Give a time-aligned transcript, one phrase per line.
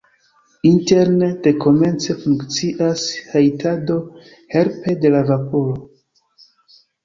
[0.69, 3.05] Interne dekomence funkcias
[3.35, 4.01] hejtado
[4.57, 5.81] helpe de vaporo.